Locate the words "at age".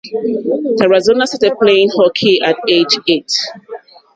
2.41-2.97